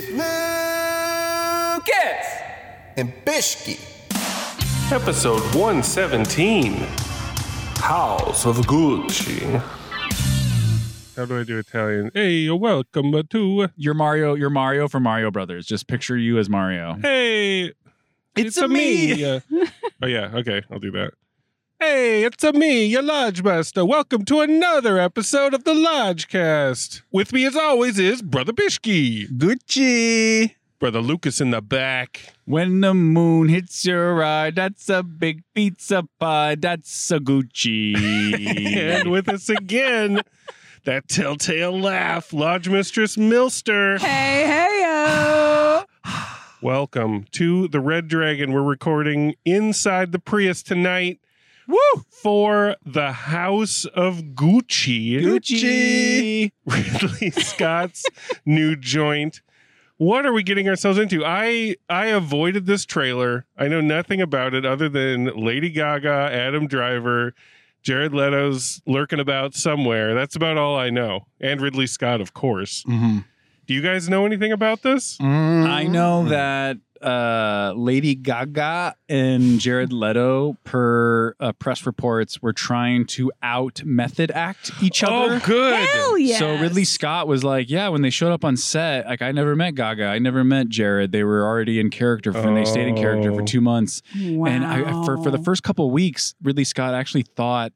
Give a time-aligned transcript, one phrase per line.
[0.00, 0.12] Chats.
[0.12, 0.16] with
[1.76, 2.26] Lucas
[2.96, 3.80] and Bishki.
[4.92, 6.74] Episode 117
[7.76, 9.62] House of Gucci.
[11.16, 12.10] How do I do Italian?
[12.14, 13.68] Hey, you're welcome to.
[13.76, 14.34] You're Mario.
[14.34, 15.66] You're Mario from Mario Brothers.
[15.66, 16.96] Just picture you as Mario.
[17.00, 17.72] Hey,
[18.36, 19.22] It's a me.
[19.24, 19.40] Uh,
[20.02, 20.30] oh, yeah.
[20.34, 20.62] Okay.
[20.70, 21.12] I'll do that.
[21.82, 23.86] Hey, it's a me, your Lodge Master.
[23.86, 27.00] Welcome to another episode of the Lodgecast.
[27.10, 29.26] With me, as always, is Brother Bishki.
[29.38, 30.56] Gucci.
[30.78, 32.34] Brother Lucas in the back.
[32.44, 36.56] When the moon hits your eye, that's a big pizza pie.
[36.56, 37.96] That's a Gucci.
[38.76, 40.20] and with us again,
[40.84, 43.98] that telltale laugh, Lodge Mistress Milster.
[43.98, 45.84] Hey, hey, yo.
[46.60, 48.52] Welcome to the Red Dragon.
[48.52, 51.20] We're recording inside the Prius tonight.
[51.70, 52.02] Woo!
[52.10, 55.20] For the House of Gucci.
[55.20, 56.52] Gucci.
[56.66, 58.04] Ridley Scott's
[58.44, 59.40] new joint.
[59.96, 61.24] What are we getting ourselves into?
[61.24, 63.44] I I avoided this trailer.
[63.56, 67.34] I know nothing about it other than Lady Gaga, Adam Driver,
[67.82, 70.14] Jared Leto's lurking about somewhere.
[70.14, 71.26] That's about all I know.
[71.40, 72.82] And Ridley Scott, of course.
[72.88, 73.18] Mm-hmm.
[73.66, 75.18] Do you guys know anything about this?
[75.20, 83.06] I know that uh, Lady Gaga and Jared Leto, per uh, press reports, were trying
[83.06, 85.34] to out method act each other.
[85.34, 85.88] Oh, good.
[85.88, 86.38] Hell yeah.
[86.38, 89.56] So Ridley Scott was like, "Yeah, when they showed up on set, like I never
[89.56, 91.12] met Gaga, I never met Jared.
[91.12, 93.46] They were already in character, for, and they stayed in character for Oh.
[93.46, 94.02] two months.
[94.18, 94.46] Wow.
[94.50, 97.72] And I, for for the first couple of weeks, Ridley Scott actually thought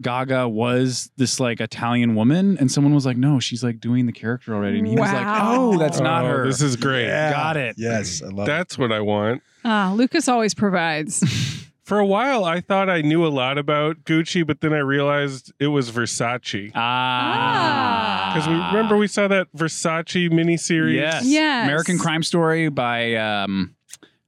[0.00, 4.12] Gaga was this like Italian woman, and someone was like, "No, she's like doing the
[4.12, 5.54] character already." And he was like, Wow.
[5.56, 7.08] "Oh, that's not Oh, her." This is great.
[7.08, 7.74] Got it.
[7.78, 9.42] Yes, I love That's what I want.
[9.64, 11.22] Ah, Lucas always provides.
[11.90, 15.52] For a while, I thought I knew a lot about Gucci, but then I realized
[15.58, 16.70] it was Versace.
[16.74, 20.94] Ah, Because we remember we saw that Versace miniseries.
[20.94, 21.24] Yes.
[21.26, 21.64] Yes.
[21.64, 23.74] American Crime Story by um,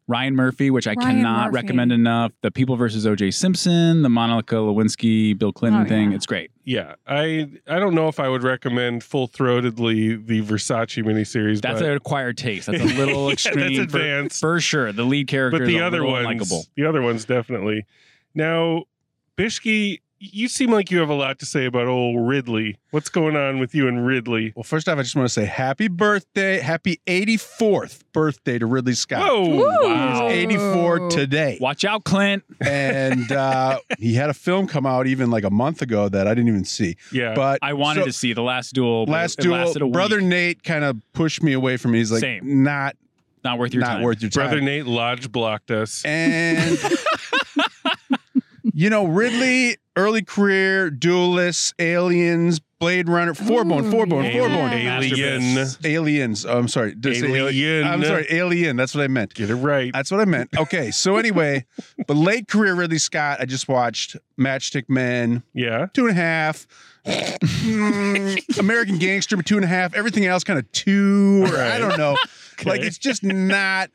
[0.08, 1.54] Ryan Murphy, which I Ryan cannot Murphy.
[1.54, 2.32] recommend enough.
[2.42, 3.30] The People versus O.J.
[3.30, 6.10] Simpson, the Monica Lewinsky, Bill Clinton Oh, thing.
[6.10, 6.16] yeah.
[6.16, 6.50] It's great.
[6.64, 11.60] Yeah, I I don't know if I would recommend full throatedly the Versace miniseries.
[11.60, 12.66] That's but, an acquired taste.
[12.66, 13.74] That's a little Yeah, extreme.
[13.76, 14.40] that's advanced.
[14.40, 14.92] For, sure.
[14.92, 16.66] The lead character but the is a other ones, unlikable.
[16.76, 17.84] the other ones definitely.
[18.34, 18.84] Now,
[19.36, 22.78] Bishki, you seem like you have a lot to say about old Ridley.
[22.92, 24.52] What's going on with you and Ridley?
[24.54, 28.94] Well, first off, I just want to say happy birthday, happy 84th birthday to Ridley
[28.94, 29.20] Scott.
[29.20, 29.86] Whoa!
[29.88, 30.28] Wow.
[30.28, 31.58] He's 84 today.
[31.60, 32.44] Watch out, Clint.
[32.60, 36.34] And uh, he had a film come out even like a month ago that I
[36.34, 36.96] didn't even see.
[37.12, 39.06] Yeah, But I wanted so- to see the last duel.
[39.06, 39.94] but last it lasted a duel, week.
[39.94, 41.98] brother Nate kind of pushed me away from it.
[41.98, 42.62] He's like, Same.
[42.62, 42.96] not
[43.44, 44.02] not worth your not time.
[44.02, 44.44] worth your time.
[44.44, 46.04] brother Nate Lodge blocked us.
[46.04, 46.78] And
[48.72, 54.98] you know, Ridley, early career, duelists, aliens, Blade Runner, Fourborn, Ooh, Fourborn, yeah.
[55.00, 55.66] Alien.
[55.84, 56.44] aliens.
[56.44, 56.94] Oh, I'm sorry.
[56.96, 57.86] Did I say Alien.
[57.86, 58.76] I'm sorry, alien.
[58.76, 59.34] That's what I meant.
[59.34, 59.92] Get it right.
[59.92, 60.50] That's what I meant.
[60.58, 61.64] Okay, so anyway,
[62.08, 65.86] but late career Ridley Scott, I just watched Matchstick Men, yeah.
[65.94, 66.66] two and a half.
[67.04, 69.94] Mm, American Gangster, two and a half.
[69.94, 72.16] Everything else, kind of two, or I don't know.
[72.64, 73.90] Like it's just not,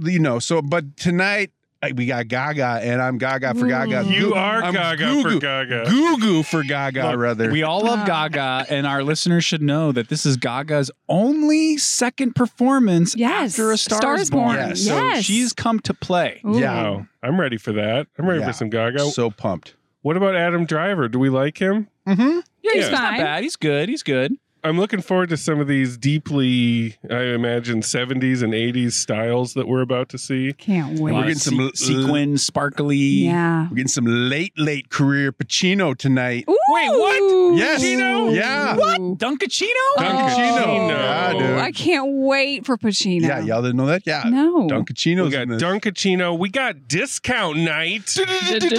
[0.00, 0.38] you know.
[0.38, 1.59] So, but tonight I-
[1.96, 4.04] we got Gaga, and I'm Gaga for Gaga.
[4.04, 5.84] You Goo- are I'm Gaga Goo for Gaga.
[5.88, 7.50] Goo Goo for Gaga, Look, rather.
[7.50, 8.04] We all love Ah.
[8.28, 13.52] Gaga, and our listeners should know that this is Gaga's only second performance Yes.
[13.52, 14.56] after A Star, Star is is Born.
[14.56, 14.68] Born.
[14.68, 14.82] Yes.
[14.84, 16.40] So she's come to play.
[16.46, 16.58] Ooh.
[16.60, 16.74] Yeah.
[16.82, 17.06] Wow.
[17.22, 18.06] I'm ready for that.
[18.18, 18.46] I'm ready Yeah.
[18.48, 19.00] for some Gaga.
[19.10, 19.74] so pumped.
[20.02, 21.08] What about Adam Driver?
[21.08, 21.88] Do we like him?
[22.06, 22.22] Mm-hmm.
[22.22, 22.40] Yeah,
[22.72, 22.80] he's Yeah.
[22.82, 23.42] He's not bad.
[23.42, 23.88] He's good.
[23.88, 24.34] He's good.
[24.62, 29.66] I'm looking forward to some of these deeply, I imagine, 70s and 80s styles that
[29.66, 30.52] we're about to see.
[30.52, 31.12] Can't wait.
[31.12, 32.96] lot We're getting some se- l- sequin, sparkly.
[32.96, 33.68] yeah.
[33.70, 36.44] We're getting some late, late career Pacino tonight.
[36.46, 36.58] Wait,
[36.90, 37.56] what?
[37.56, 37.82] Yes.
[37.82, 38.34] Pacino?
[38.34, 38.76] Yeah.
[38.76, 39.00] What?
[39.18, 39.70] Dunkachino?
[39.96, 40.66] Dunkachino.
[40.66, 41.58] Oh, Yeah, dude.
[41.58, 43.22] I can't wait for Pacino.
[43.22, 44.02] Yeah, y'all didn't know that?
[44.06, 44.24] Yeah.
[44.26, 44.68] No.
[44.68, 45.48] Dunkachino's We got in.
[45.58, 46.38] Dunkachino.
[46.38, 48.04] We got discount night.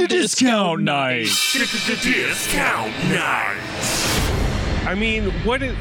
[0.08, 1.26] Discount night.
[1.26, 4.21] Discount night.
[4.92, 5.74] I mean, what it,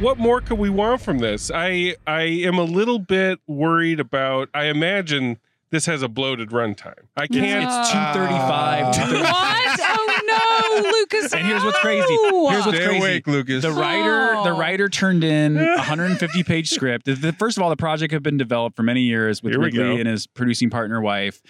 [0.00, 1.48] what more could we want from this?
[1.54, 4.48] I I am a little bit worried about.
[4.52, 5.38] I imagine
[5.70, 7.04] this has a bloated runtime.
[7.16, 7.62] I can't.
[7.64, 8.84] It's 235.
[8.84, 8.92] Ah.
[8.92, 9.22] 235.
[9.22, 9.80] What?
[9.80, 11.32] Oh no, Lucas.
[11.34, 12.04] And here's what's crazy.
[12.12, 12.98] Here's what's Stay crazy.
[12.98, 13.62] awake, Lucas.
[13.62, 14.42] The writer, oh.
[14.44, 14.58] the Oh.
[14.58, 17.04] writer turned in a 150 page script.
[17.06, 19.60] The- the- first of all, the project had been developed for many years with Here
[19.60, 21.40] we Ridley and his producing partner wife,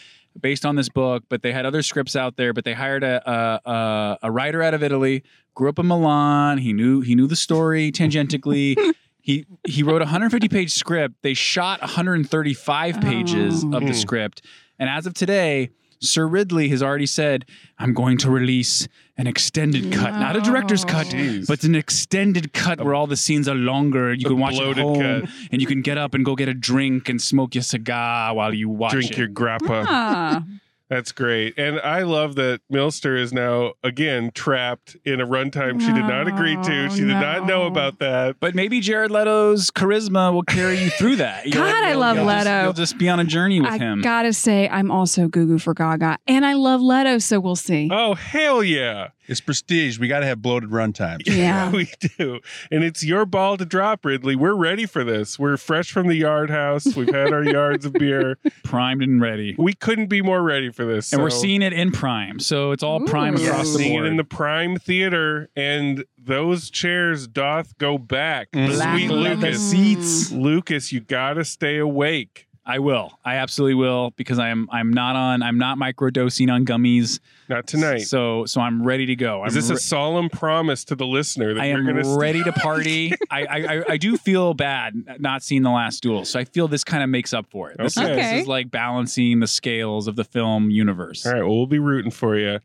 [0.41, 1.25] based on this book.
[1.29, 2.53] But they had other scripts out there.
[2.53, 5.23] But they hired a a, a, a writer out of Italy.
[5.55, 6.59] Grew up in Milan.
[6.59, 8.77] He knew he knew the story tangentially.
[9.21, 11.17] He he wrote a 150 page script.
[11.23, 13.75] They shot 135 pages Oh.
[13.77, 13.95] of the mm.
[13.95, 14.43] script,
[14.79, 15.71] and as of today.
[16.01, 17.45] Sir Ridley has already said,
[17.79, 18.87] I'm going to release
[19.17, 21.47] an extended cut, not a director's cut, Jeez.
[21.49, 24.13] but an extended cut where all the scenes are longer.
[24.15, 25.31] You can watch it bloated home, cut.
[25.51, 28.55] and you can get up and go get a drink and smoke your cigar while
[28.55, 28.97] you watch it.
[28.97, 29.19] Drink it.
[29.19, 29.85] your grappa.
[29.89, 30.45] Ah.
[30.89, 31.59] That's great.
[31.59, 36.27] And I love that Milster is now again trapped in a runtime she did not
[36.29, 36.87] agree to.
[36.87, 38.37] Oh, She did not know about that.
[38.41, 41.45] but maybe Jared Leto's charisma will carry you through that.
[41.47, 42.63] You'll- God, I love you'll just- Leto.
[42.65, 44.01] you'll just be on a journey with I him.
[44.01, 47.89] gotta say, I'm also goo goo for Gaga, and I love Leto, so we'll see.
[47.93, 49.09] Oh hell yeah.
[49.29, 49.99] It's prestige.
[49.99, 51.25] We got to have bloated run times.
[51.27, 51.71] Yeah.
[51.73, 52.41] we do.
[52.71, 54.35] And it's your ball to drop, Ridley.
[54.37, 55.39] We're ready for this.
[55.39, 56.97] We're fresh from the yard house.
[56.97, 58.39] We've had our yards of beer.
[58.65, 59.55] Primed and ready.
[59.59, 61.13] We couldn't be more ready for this.
[61.13, 62.41] And we're seeing it in Prime.
[62.41, 63.45] So it's all Prime Ooh.
[63.45, 63.79] across the board.
[63.79, 64.07] seeing board.
[64.07, 68.51] it in the prime theater, and those chairs doth go back.
[68.53, 68.75] Mm.
[68.75, 69.71] Black Sweet leather Lucas.
[69.71, 70.33] seats.
[70.33, 72.48] Lucas, you gotta stay awake.
[72.69, 73.19] I will.
[73.25, 77.19] I absolutely will because I'm I'm not on I'm not microdosing on gummies.
[77.49, 78.01] Not tonight.
[78.01, 79.43] So so I'm ready to go.
[79.47, 82.17] Is I'm this a solemn promise to the listener that I you're am going to
[82.19, 83.15] ready to party.
[83.31, 86.85] I, I I- do feel bad not seeing the last duel, so I feel this
[86.85, 87.79] kind of makes up for it.
[87.79, 88.15] This, is, Okay.
[88.15, 91.25] this is like balancing the scales of the film universe.
[91.27, 92.61] All right, well, we'll be rooting for you.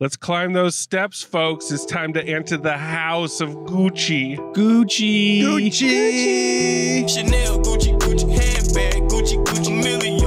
[0.00, 1.72] Let's climb those steps, folks.
[1.72, 4.36] It's time to enter the house of Gucci.
[4.54, 5.40] Gucci.
[5.40, 7.10] Gucci.
[7.10, 10.17] Chanel, Gucci, Gucci, handbag, Gucci, Gucci, million,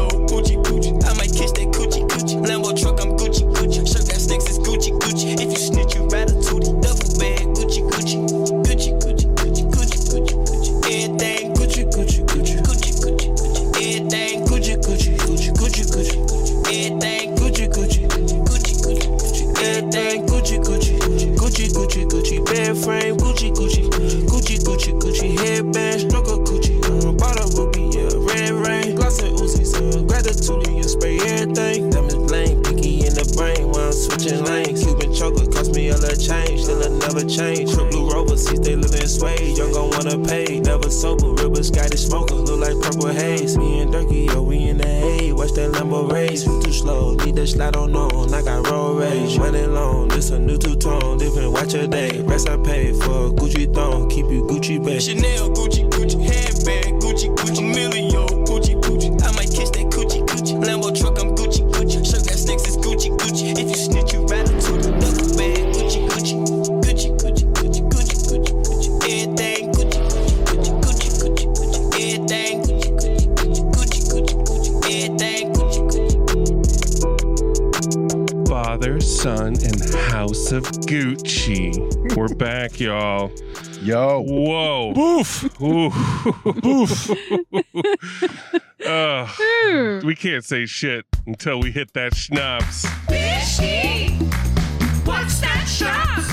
[78.81, 79.79] Father, Son, and
[80.11, 82.17] House of Gucci.
[82.17, 83.31] We're back, y'all.
[83.79, 84.21] Yo.
[84.21, 84.91] Whoa.
[84.95, 85.61] Boof.
[85.61, 85.91] Ooh.
[86.61, 87.11] Boof.
[88.87, 90.03] Ugh.
[90.03, 92.87] we can't say shit until we hit that schnapps.
[95.05, 96.23] What's that shot?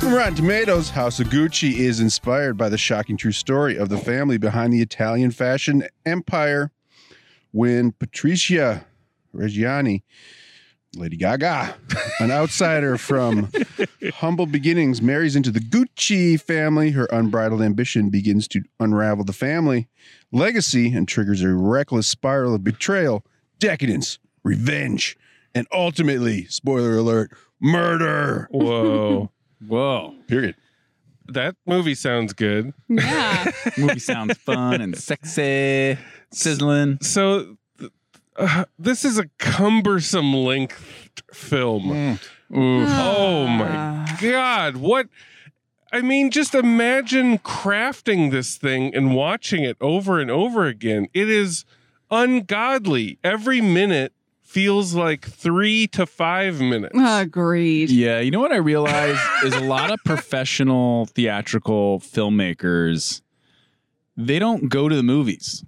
[0.00, 3.98] From Rotten Tomatoes, House of Gucci is inspired by the shocking true story of the
[3.98, 6.70] family behind the Italian fashion empire
[7.50, 8.86] when Patricia
[9.34, 10.00] Reggiani,
[10.96, 11.76] Lady Gaga,
[12.20, 13.50] an outsider from
[14.14, 16.90] humble beginnings, marries into the Gucci family.
[16.90, 19.88] Her unbridled ambition begins to unravel the family
[20.32, 23.24] legacy and triggers a reckless spiral of betrayal,
[23.58, 25.16] decadence, revenge,
[25.54, 28.48] and ultimately, spoiler alert, murder.
[28.50, 29.30] Whoa.
[29.66, 30.14] Whoa.
[30.26, 30.56] Period.
[31.28, 32.74] That movie sounds good.
[32.88, 33.50] Yeah.
[33.78, 35.96] Movie sounds fun and sexy,
[36.30, 36.98] sizzling.
[37.00, 37.56] So, th-
[38.36, 42.18] uh, this is a cumbersome length film.
[42.50, 42.86] Mm.
[42.88, 44.76] Oh my God.
[44.76, 45.08] What?
[45.92, 51.06] I mean, just imagine crafting this thing and watching it over and over again.
[51.14, 51.64] It is
[52.10, 53.18] ungodly.
[53.22, 54.12] Every minute
[54.42, 56.96] feels like three to five minutes.
[57.00, 57.90] Agreed.
[57.90, 63.22] Yeah, you know what I realize is a lot of professional theatrical filmmakers
[64.16, 65.64] they don't go to the movies.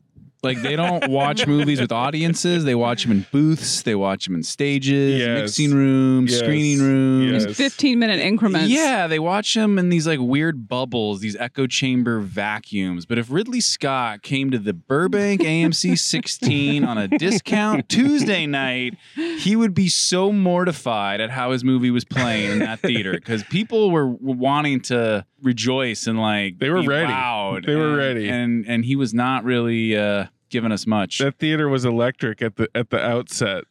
[0.47, 2.65] Like they don't watch movies with audiences.
[2.65, 3.83] They watch them in booths.
[3.83, 5.41] They watch them in stages, Yes.
[5.43, 6.41] mixing rooms, Yes.
[6.41, 7.45] screening rooms.
[7.47, 7.57] Yes.
[7.57, 8.69] 15 minute increments.
[8.71, 13.07] Yeah, they watch them in these like weird bubbles, these echo chamber vacuums.
[13.07, 18.97] But if Ridley Scott came to the Burbank AMC 16 on a discount Tuesday night,
[19.38, 23.43] he would be so mortified at how his movie was playing in that theater because
[23.45, 27.12] people were, were wanting to rejoice and like They were be ready.
[27.12, 27.67] wowed.
[27.67, 28.29] They were And- ready.
[28.29, 31.19] and and he was not really uh, giving us much.
[31.19, 33.65] That theater was electric at the at the outset.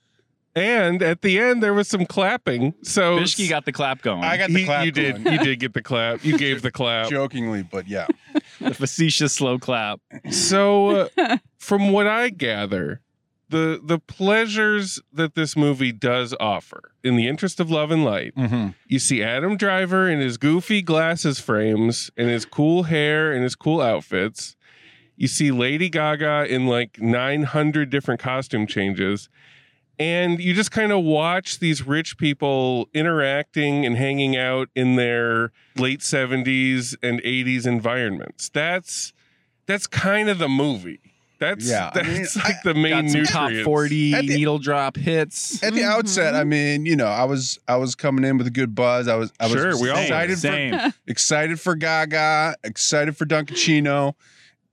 [0.58, 2.76] And at the end there was some clapping.
[2.82, 4.24] So Bishki got the clap going.
[4.24, 6.24] I got the He- clap you did you did get the clap.
[6.24, 7.10] You gave the clap.
[7.10, 8.08] Jokingly, but yeah.
[8.62, 10.00] the facetious slow clap.
[10.32, 13.02] So, uh, from what I gather,
[13.50, 18.34] the the pleasures that this movie does offer, in the interest of love and light,
[18.36, 18.70] Mm-hmm.
[18.88, 23.56] you see Adam Driver in his goofy glasses frames and his cool hair and his
[23.56, 24.56] cool outfits.
[25.18, 29.30] You see Lady Gaga in like 900 different costume changes.
[29.98, 35.54] And you just kind of watch these rich people interacting and hanging out in their
[35.78, 38.50] late 70s and 80s environments.
[38.50, 39.14] That's
[39.68, 41.00] that's kind of the movie.
[41.40, 44.98] That's Yeah, I that's mean, like the main Got some top 40 the- needle drop
[44.98, 45.62] hits.
[45.64, 45.90] At the mm-hmm.
[45.92, 49.08] outset, I mean, you know, I was I was coming in with a good buzz.
[49.08, 50.36] I was I was Sure, we all excited were.
[50.36, 50.94] for Same.
[51.08, 54.14] excited for Gaga, excited for Dunkachino,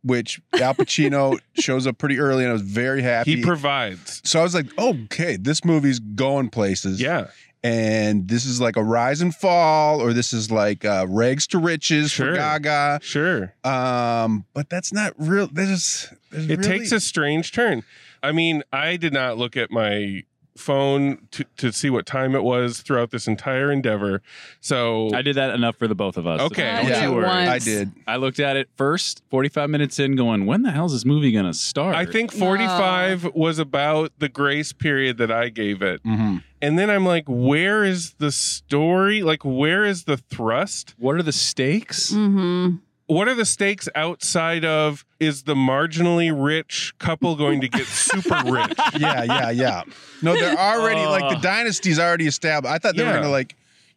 [0.05, 3.37] which Al Pacino shows up pretty early, and I was very happy.
[3.37, 4.21] He provides.
[4.25, 7.01] so I was like, okay, this movie's going places.
[7.01, 7.29] Yeah.
[7.65, 11.59] and this is like a rise and fall, or this is like uh, rags to
[11.59, 12.31] riches Sure.
[12.33, 12.99] for Gaga.
[13.03, 13.55] Sure.
[13.65, 15.47] Um, but that's not real.
[15.53, 17.85] There's, there's It really- takes a strange turn.
[18.25, 20.25] I mean, I did not look at my
[20.57, 24.23] phone to, to see what time it was throughout this entire endeavor.
[24.61, 26.41] So I did that enough for the both of us.
[26.41, 26.69] Okay.
[26.69, 27.27] I Don't did you it worry.
[27.27, 27.93] I did.
[28.07, 31.33] I looked at it first, 45 minutes in, going, when the hell is this movie
[31.33, 31.95] going to start?
[31.95, 36.03] I think 45 was about the grace period that I gave it.
[36.05, 36.39] Mm-hmm.
[36.61, 39.23] And then I'm like, where is the story?
[39.23, 40.95] Like, where is the thrust?
[40.99, 42.13] What are the stakes?
[42.13, 42.77] Mm-hmm.
[43.13, 48.43] What are the stakes outside of is the marginally rich couple going to get super
[48.47, 48.73] rich?
[48.99, 49.83] Yeah, yeah, yeah.
[50.23, 51.41] No, they're already like the uh.
[51.41, 52.73] dynasty's already established.
[52.73, 53.11] I thought they Yeah.
[53.13, 53.49] were gonna like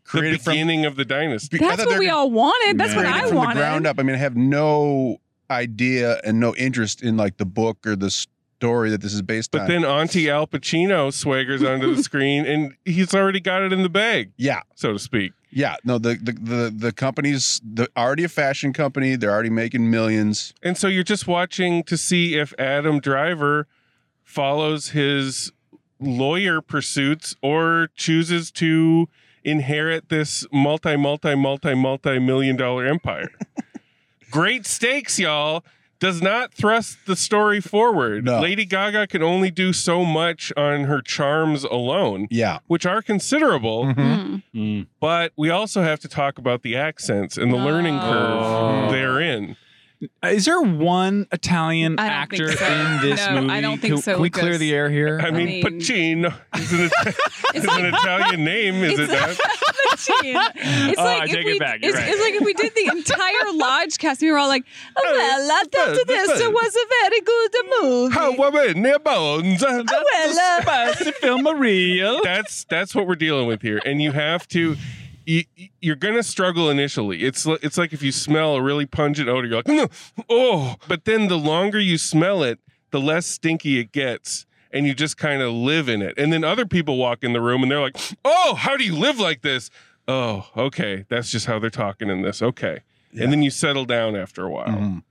[0.04, 1.58] The create it from beginning of the dynasty.
[1.64, 2.78] I That's what we all wanted.
[2.78, 3.56] That's what I create from wanted.
[3.56, 4.00] the ground up.
[4.00, 5.18] I mean, I have no
[5.50, 9.52] idea and no interest in like the book or the story that this is based
[9.52, 9.68] But on.
[9.68, 13.84] But then Auntie Al Pacino swaggers onto the screen and he's already got it in
[13.84, 15.34] the bag, yeah, so to speak.
[15.56, 15.78] Yeah.
[15.86, 19.16] No, the the the, the company's the, already a fashion company.
[19.16, 20.54] They're already making millions.
[20.62, 23.66] And so you're just watching to see if Adam Driver
[24.22, 25.54] follows his
[25.98, 29.08] lawyer pursuits or chooses to
[29.46, 33.32] inherit this multi, multi, multi, multi million dollar empire.
[34.32, 35.64] Great stakes, y'all.
[36.00, 38.26] Does not thrust the story forward.
[38.26, 38.42] No.
[38.42, 42.60] Lady Gaga can only do so much on her charms alone, Yeah.
[42.68, 43.86] which are considerable.
[43.86, 44.44] Mm.
[44.54, 44.88] Mm.
[45.00, 48.92] But we also have to talk about the accents and the learning curve Oh.
[48.92, 49.56] therein.
[50.24, 52.66] Uh, Is there one Italian actor so.
[52.66, 53.54] in this No, movie?
[53.54, 55.20] I don't think can, so, Can we clear the air here?
[55.22, 57.14] I mean, mean- Pacino is an, Ita-
[57.56, 59.38] is an Italian name, is it not?
[59.98, 61.80] It's Oh, like I if take we, it back.
[61.82, 62.08] It's, right.
[62.10, 65.52] it's like if we did the entire lodge cast, we were all like, oh, "Well,
[65.52, 69.62] after this, it was a very good movie." How women their bones.
[69.62, 72.22] well, uh, Spicy film real.
[72.24, 74.76] That's that's what we're dealing with here, and you have to.
[75.26, 75.44] You,
[75.82, 77.24] you're gonna struggle initially.
[77.24, 79.88] It's it's like if you smell a really pungent odor, you're like, "No,
[80.30, 82.60] oh, but then the longer you smell it,
[82.92, 86.14] the less stinky it gets, and you just kind of live in it.
[86.18, 88.96] And then other people walk in the room and they're like, oh, how do you
[88.96, 89.70] live like this?
[90.08, 92.42] Oh, okay, that's just how they're talking in this.
[92.42, 92.82] Okay,
[93.20, 94.68] and then you settle down after a while.
[94.68, 95.04] Mhm.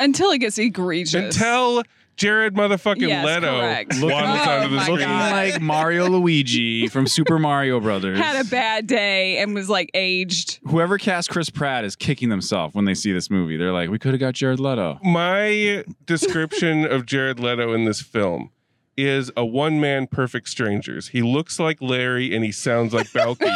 [0.00, 1.36] until it gets egregious.
[1.36, 1.84] Until
[2.16, 3.94] Jared motherfucking Yes, Leto correct.
[4.00, 4.12] waddles
[4.46, 4.96] Oh onto the my screen.
[4.98, 5.32] Looking God.
[5.32, 8.18] like Mario Luigi from Super Mario Brothers.
[8.18, 10.60] had a bad day and was like aged.
[10.64, 13.56] Whoever cast Chris Pratt is kicking themselves when they see this movie.
[13.56, 14.98] They're like, we could have got Jared Leto.
[15.02, 18.50] My description of Jared Leto in this film
[18.96, 21.08] is a one man perfect strangers.
[21.08, 23.50] He looks like Larry and he sounds like Balki.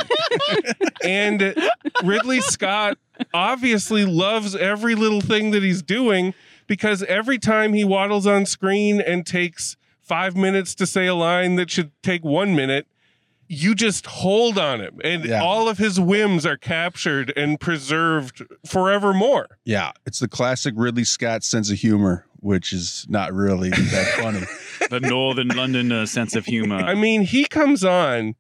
[1.05, 1.55] and
[2.03, 2.97] Ridley Scott
[3.35, 6.33] obviously loves every little thing that he's doing
[6.67, 11.57] because every time he waddles on screen and takes five minutes to say a line
[11.57, 12.87] that should take one minute,
[13.49, 15.43] you just hold on him and Yeah.
[15.43, 19.59] all of his whims are captured and preserved forevermore.
[19.65, 24.43] Yeah, it's the classic Ridley Scott sense of humor, which is not really that funny.
[24.91, 26.77] the Northern London uh, sense of humor.
[26.77, 28.35] I mean, he comes on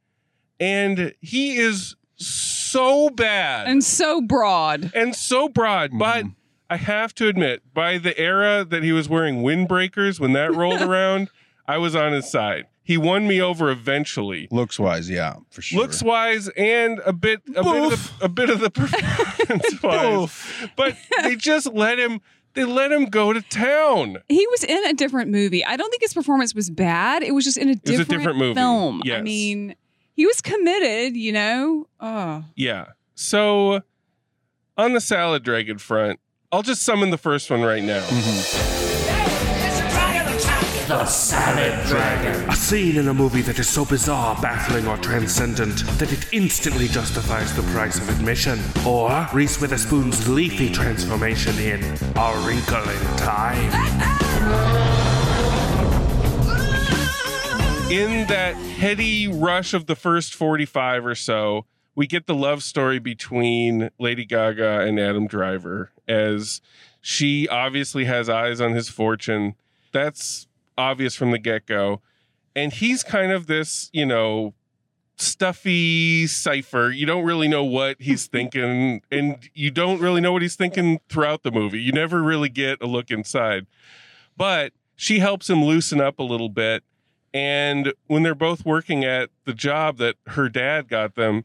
[0.58, 4.90] and he is so bad And so broad.
[4.94, 6.30] and so broad, but Mm-hmm.
[6.68, 10.80] I have to admit, by the era that he was wearing windbreakers when that rolled
[10.82, 11.30] around,
[11.66, 12.64] I was on his side.
[12.82, 14.46] He won me over eventually.
[14.52, 15.80] Looks wise, yeah, for sure.
[15.80, 20.70] Looks wise and a bit a bit of the, a bit of the performance wise.
[20.76, 22.20] But they just let him
[22.54, 24.18] they let him go to town.
[24.28, 25.64] He was in a different movie.
[25.64, 27.22] I don't think his performance was bad.
[27.22, 28.54] It was just in a was a different, different movie.
[28.54, 29.02] film.
[29.10, 29.74] I mean,
[30.14, 31.86] he was committed, you know?
[32.00, 32.44] Oh.
[32.54, 32.86] Yeah.
[33.14, 33.82] So
[34.76, 36.18] on the salad dragon front,
[36.52, 38.06] I'll just summon the first one right now.
[40.86, 42.48] The Salad Dragon.
[42.48, 46.86] A scene in a movie that is so bizarre, baffling, or transcendent that it instantly
[46.86, 48.60] justifies the price of admission.
[48.86, 51.82] Or Reese Witherspoon's leafy transformation in
[52.14, 53.72] A Wrinkle in Time.
[57.90, 62.98] in that heady rush of the first 45 or so, we get the love story
[63.00, 66.60] between Lady Gaga and Adam Driver as
[67.00, 69.54] she obviously has eyes on his fortune.
[69.92, 72.02] That's obvious from the get go.
[72.54, 74.52] And he's kind of this, you know,
[75.16, 76.90] stuffy cipher.
[76.90, 81.00] You don't really know what he's thinking, and you don't really know what he's thinking
[81.08, 81.80] throughout the movie.
[81.80, 83.66] You never really get a look inside.
[84.36, 86.84] But she helps him loosen up a little bit.
[87.32, 91.44] And when they're both working at the job that her dad got them,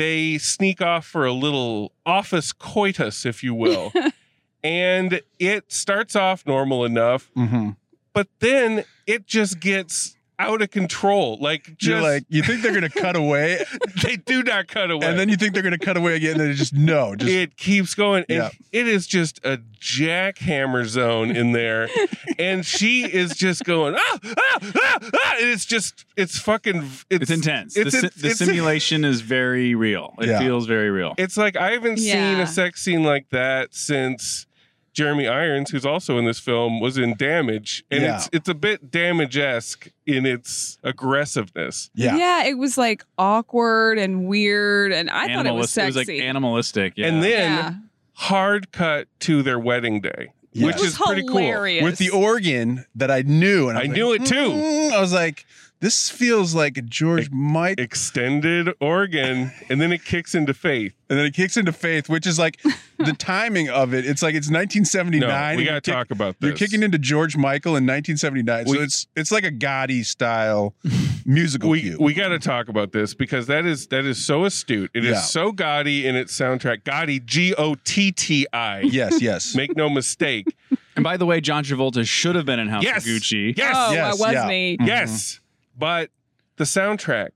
[0.00, 3.92] they sneak off for a little office coitus, if you will.
[4.64, 7.76] and it starts off normal enough, Mhm.
[8.14, 11.36] but then it just gets out of control.
[11.40, 13.64] Like just You're like, you think they're gonna cut away,
[14.02, 15.06] they do not cut away.
[15.06, 17.30] and then you think they're gonna cut away again, and then it just no, just
[17.30, 18.24] it keeps going.
[18.28, 21.88] And it is just a jackhammer zone in there.
[22.38, 25.34] and she is just going, ah, ah, ah, ah.
[25.40, 27.76] And it's just, it's fucking, it's, it's intense.
[27.76, 30.14] It's, the, si- it's, the it's- simulation is very real.
[30.20, 30.38] It Yeah.
[30.38, 31.14] feels very real.
[31.18, 34.46] It's like I haven't seen a sex scene like that since
[34.92, 38.16] Jeremy Irons, who's also in this film, was in Damage, and Yeah.
[38.16, 41.90] it's it's a bit Damage esque in its aggressiveness.
[41.94, 42.16] yeah.
[42.16, 44.92] Yeah, it was like awkward and weird.
[44.92, 45.84] And I thought it was sexy.
[45.84, 46.94] It was like animalistic.
[46.96, 47.06] Yeah.
[47.08, 47.74] And then yeah.
[48.14, 50.66] hard cut to their wedding day, Yeah.
[50.66, 51.60] which it was is pretty cool.
[51.82, 54.34] with the organ that I knew, and I, I was knew it too.
[54.50, 55.46] "Mm." I was like,
[55.80, 60.92] this feels like a George Michael, Extended organ, and then it kicks into faith.
[61.08, 62.60] and then it kicks into Faith, which is like
[62.98, 64.04] the timing of it.
[64.06, 65.20] It's like it's 1979.
[65.20, 66.48] No, we got you're to kick- talk about this.
[66.48, 70.74] You're kicking into George Michael in 1979, We- so it's it's like a Gotti style
[71.24, 71.96] musical we cue.
[71.98, 74.90] we got to talk about this because that is that is so astute.
[74.94, 75.20] It is Yeah.
[75.20, 76.82] so gaudy in its soundtrack.
[76.82, 78.80] Gotti, G O T T I.
[78.80, 79.54] yes, yes.
[79.60, 80.54] Make no mistake.
[80.96, 82.98] And by the way, John Travolta should have been in House Yes.
[83.06, 83.56] of Gucci.
[83.56, 83.74] Yes.
[83.76, 84.46] oh, yes, I was yeah.
[84.46, 84.76] me.
[84.80, 85.10] Yes.
[85.34, 85.46] Mm-hmm.
[85.80, 86.10] But
[86.56, 87.30] the soundtrack.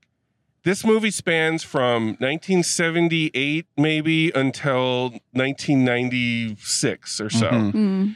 [0.63, 7.49] This movie spans from 1978 maybe until 1996 or so.
[7.49, 7.71] Mhm.
[7.73, 8.15] Mm.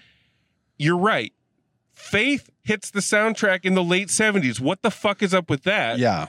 [0.77, 1.33] You're right.
[1.91, 4.59] Faith hits the soundtrack in the late 70s.
[4.59, 5.99] What the fuck is up with that?
[5.99, 6.27] Yeah.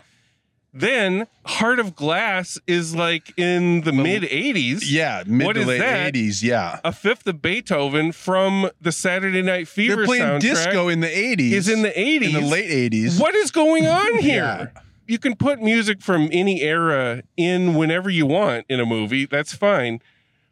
[0.73, 4.83] Then Heart of Glass is like in the mid 80s.
[4.87, 6.15] Yeah, mid What to is late that?
[6.15, 6.43] 80s.
[6.43, 6.79] Yeah.
[6.85, 11.09] A fifth of Beethoven from the Saturday Night Fever They're playing soundtrack disco in the
[11.09, 11.53] 80s.
[11.53, 12.23] is in the 80s.
[12.25, 13.21] in the late 80s.
[13.21, 14.71] What is going on here?
[14.75, 14.81] Yeah.
[15.09, 19.27] You can put music from any era in whenever you want in a movie.
[19.27, 20.01] That's fine.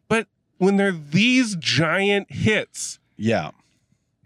[0.09, 0.27] But
[0.57, 3.51] when they're these giant hits Yeah.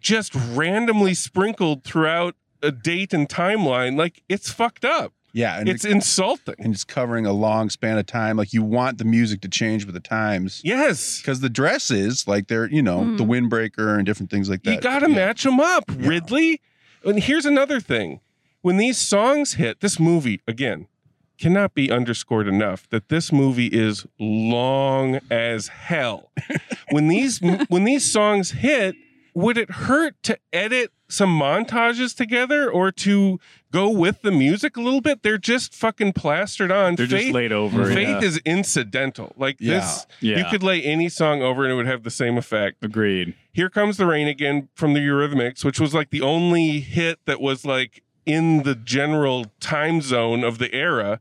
[0.01, 5.13] just randomly sprinkled throughout a date and timeline, like it's fucked up.
[5.33, 6.55] Yeah, and It's insulting.
[6.59, 8.37] and it's covering a long span of time.
[8.37, 10.61] Like you want the music to change with the times.
[10.63, 11.19] Yes.
[11.19, 13.31] Because the dresses, like they're, you know, the hmm.
[13.31, 14.75] windbreaker and different things like that.
[14.75, 15.15] You got to Yeah.
[15.15, 16.61] match them up, Ridley.
[17.03, 18.19] And here's another thing.
[18.61, 20.87] When these songs hit, this movie, again,
[21.39, 26.31] cannot be underscored enough that this movie is long as hell.
[26.91, 28.95] when these when these songs hit,
[29.33, 33.39] would it hurt to edit some montages together or to
[33.71, 35.23] go with the music a little bit?
[35.23, 36.95] They're just fucking plastered on.
[36.95, 38.21] They're just laid over, Faith yeah.
[38.21, 39.33] is incidental.
[39.37, 39.79] Like Yeah.
[39.79, 40.37] this, Yeah.
[40.37, 42.83] you could lay any song over and it would have the same effect.
[42.83, 43.33] Agreed.
[43.51, 47.39] Here Comes the Rain Again from the Eurythmics, which was like the only hit that
[47.41, 51.19] was like in the general time zone of the era.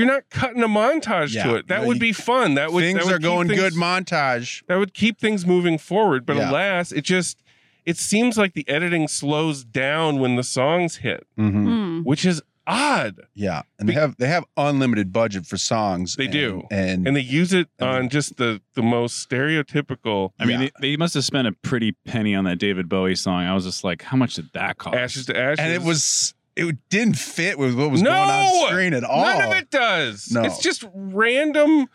[0.00, 1.44] You're not cutting a montage Yeah.
[1.44, 1.68] to it.
[1.68, 2.54] That No, would you- be fun.
[2.54, 4.62] That would Things that would are going things- good montage.
[4.66, 6.24] That would keep things moving forward.
[6.26, 6.50] But Yeah.
[6.50, 7.42] alas, it just
[7.86, 11.66] it seems like the editing slows down when the songs hit, Mm-hmm.
[11.68, 12.04] Mm.
[12.04, 13.16] which is odd.
[13.34, 16.14] Yeah, and they have they have unlimited budget for songs.
[16.16, 16.62] They and- do.
[16.70, 20.60] and, And they use it I mean- on just the the most stereotypical I mean,
[20.60, 20.68] Yeah.
[20.80, 23.44] they, they must have spent a pretty penny on that David Bowie song.
[23.44, 24.96] I was just like, how much did that cost?
[24.96, 25.58] ashes to ashes.
[25.60, 29.24] and it was it didn't fit with what was no, going on screen at all.
[29.24, 30.30] None of it does.
[30.30, 30.42] No.
[30.42, 31.88] It's just random.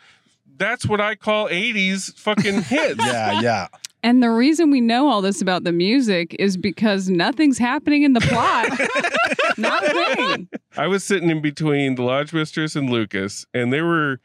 [0.58, 3.06] That's what I call '80s fucking hits.
[3.06, 3.68] Yeah, yeah.
[4.04, 8.14] And the reason we know all this about the music is because nothing's happening in
[8.14, 8.70] the plot.
[9.58, 10.48] Not a thing.
[10.78, 14.20] I was sitting in between the Lodge Mistress and Lucas, and they were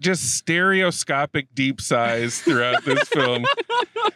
[0.00, 3.44] just stereoscopic deep sighs throughout this film.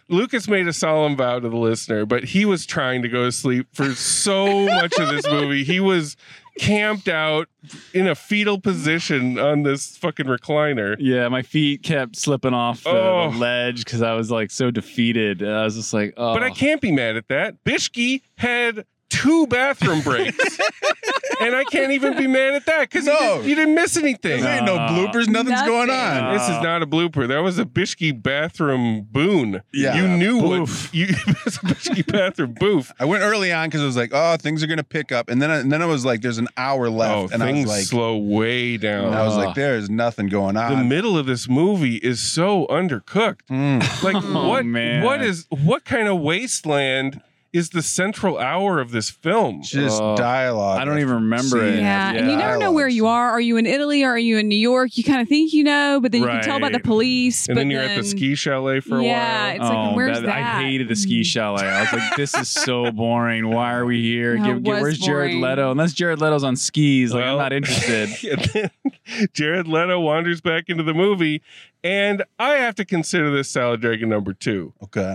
[0.08, 3.32] Lucas made a solemn vow to the listener, but he was trying to go to
[3.32, 5.64] sleep for so much of this movie.
[5.64, 6.16] He was
[6.58, 7.48] camped out
[7.92, 10.94] in a fetal position on this fucking recliner.
[11.00, 13.32] Yeah, my feet kept slipping off the, Oh.
[13.36, 15.42] ledge because I was like so defeated.
[15.42, 16.34] I was just like, oh.
[16.34, 17.64] But I can't be mad at that.
[17.64, 20.58] Bishki had two bathroom breaks.
[21.40, 23.12] and I can't even be mad at that because No.
[23.12, 24.42] you, didn't, you didn't miss anything.
[24.42, 25.28] There ain't no bloopers.
[25.28, 26.32] Nothing's going on.
[26.34, 27.26] This is not a blooper.
[27.28, 29.62] That was a Bishki bathroom boon.
[29.72, 29.96] Yeah.
[29.96, 30.84] You knew Boof.
[30.86, 32.92] what you it was a Bishki bathroom boof.
[32.98, 35.40] I went early on because I was like, oh, things are gonna pick up, and
[35.42, 37.66] then I, and then I was like, there's an hour left, Oh, and I things
[37.66, 39.06] was like, slow way down.
[39.06, 40.76] and I was like, there's nothing going on.
[40.78, 43.40] the middle of this movie is so undercooked.
[43.50, 44.02] Mm.
[44.02, 45.02] Like Oh, what man.
[45.02, 47.20] what is what kind of wasteland
[47.54, 49.62] is the central hour of this film?
[49.62, 50.80] Just Oh, dialogue.
[50.80, 51.78] I don't even remember it.
[51.78, 52.10] Yeah.
[52.12, 53.30] and you never know where you are.
[53.30, 54.02] Are you in Italy?
[54.02, 54.98] Are you in New York?
[54.98, 57.46] You kind of think you know, but then you can tell by the police.
[57.46, 59.46] and but then you're at the ski chalet for a Yeah, while.
[59.46, 60.36] Yeah, it's like, oh, where's that, that?
[60.36, 61.64] I hated the ski chalet.
[61.66, 63.48] I was like, this is so boring.
[63.48, 64.36] Why are we here?
[64.36, 65.34] No, Give- give- was where's Jared.
[65.36, 65.70] Leto?
[65.70, 68.70] Unless Jared Leto's on skis, like I'm not interested.
[69.32, 71.40] Jared Leto wanders back into the movie,
[71.84, 74.72] and I have to consider this Salad Dragon number two.
[74.82, 75.14] Okay.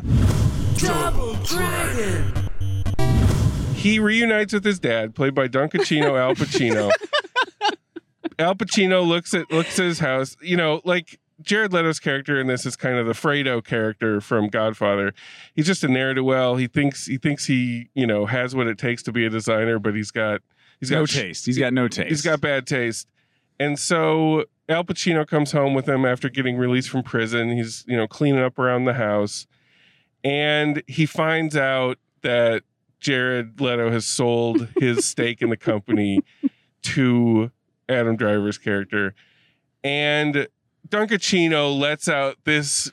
[3.75, 6.91] He reunites with his dad, played by Don Dunkachino Al Pacino.
[8.39, 10.37] Al Pacino looks at looks at his house.
[10.41, 14.47] You know, like Jared Leto's character in this is kind of the Fredo character from
[14.47, 15.13] Godfather.
[15.55, 16.55] He's just a ne'er do well.
[16.55, 19.79] He thinks he thinks he you know has what it takes to be a designer,
[19.79, 20.41] but he's got
[20.79, 21.45] he's got no taste.
[21.45, 22.09] He's got no taste.
[22.09, 23.07] He's got bad taste.
[23.59, 27.51] And so Al Pacino comes home with him after getting released from prison.
[27.51, 29.47] He's, you know, cleaning up around the house.
[30.23, 32.63] And he finds out that
[32.99, 36.21] Jared Leto has sold his stake in the company
[36.81, 37.51] to
[37.87, 39.15] Adam Driver's character.
[39.83, 40.47] And
[40.87, 42.91] Dunkachino lets out this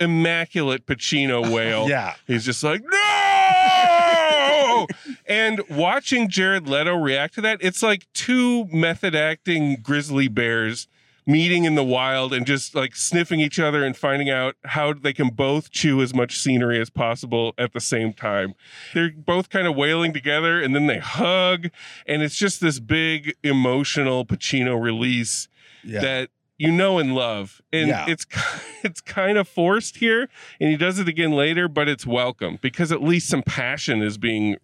[0.00, 1.88] immaculate Pacino wail.
[1.88, 2.14] Yeah.
[2.26, 4.86] He's just like, no!
[5.26, 10.86] and watching Jared Leto react to that, it's like two method acting grizzly bears
[11.28, 15.12] meeting in the wild and just like sniffing each other and finding out how they
[15.12, 18.54] can both chew as much scenery as possible at the same time.
[18.94, 21.68] They're both kind of wailing together and then they hug.
[22.06, 25.48] And it's just this big emotional Pacino release
[25.84, 26.00] Yeah.
[26.00, 28.06] that you know and love and Yeah.
[28.08, 28.26] it's
[28.82, 32.90] it's kind of forced here and he does it again later but it's welcome because
[32.90, 34.56] at least some passion is being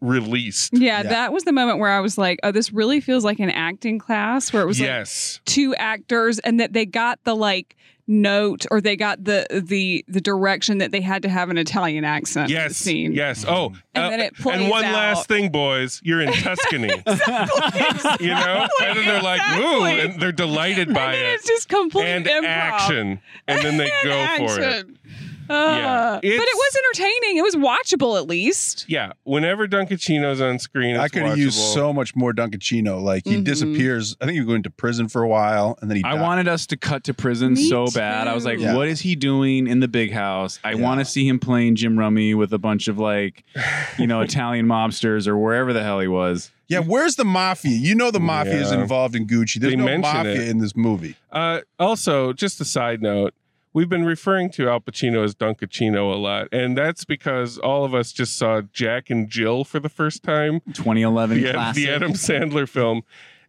[0.00, 1.08] released Yeah, Yeah.
[1.10, 3.98] that was the moment where I was like, oh, this really feels like an acting
[3.98, 7.76] class where it was like yes two actors and that they got the like
[8.08, 12.04] note or they got the the the direction that they had to have an Italian
[12.04, 13.12] accent yes scene.
[13.12, 14.92] yes oh And uh, then it plays and one out.
[14.92, 18.26] last thing boys you're in tuscany Exactly.
[18.26, 21.46] you know and then they're like ooh and they're delighted by and then it it's
[21.46, 22.44] just complete and improv.
[22.44, 24.98] action and then they And go for it action.
[25.52, 26.14] Yeah.
[26.22, 27.36] but it was entertaining.
[27.38, 28.84] It was watchable at least.
[28.88, 33.00] yeah whenever Dunkachino's on screen I could have used so much more Dunkachino.
[33.02, 33.44] Like he Mhm.
[33.44, 34.16] disappears.
[34.20, 36.04] I think he went to prison for a while, and then he.
[36.04, 36.20] I died.
[36.20, 38.28] wanted us to cut to prison Me so bad.
[38.28, 38.58] I was like.
[38.58, 38.74] Yeah.
[38.76, 40.58] what is he doing in the big house?
[40.62, 40.76] I Yeah.
[40.82, 43.44] want to see him playing gin rummy with a bunch of like,
[43.98, 46.50] you know, Italian mobsters or wherever the hell he was.
[46.68, 47.76] Yeah, where's the mafia?
[47.76, 49.60] You know the mafia is involved in Gucci.
[49.60, 50.48] There's They no mafia it.
[50.48, 51.16] in this movie.
[51.30, 53.34] Uh, also, just a side note,
[53.72, 57.94] we've been referring to Al Pacino as Dunkachino a lot, and that's because all of
[57.94, 61.82] us just saw Jack and Jill for the first time, 2011 the, classic.
[61.84, 63.02] the Adam Sandler film.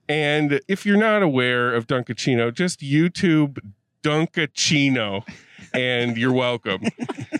[0.10, 3.60] And if you're not aware of Dunkachino, just YouTube
[4.04, 5.24] Dunkachino,
[5.74, 6.82] and you're welcome.